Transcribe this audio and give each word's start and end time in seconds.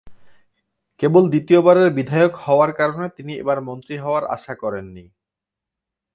কেবল 0.99 1.23
দ্বিতীয়বারের 1.29 1.89
বিধায়ক 1.91 2.33
হওয়ার 2.45 2.71
কারণে 2.73 3.07
তিনি 3.17 3.31
এবার 3.33 3.57
মন্ত্রী 3.61 3.95
হওয়ার 3.97 4.23
আশা 4.25 4.53
করেননি। 4.55 5.05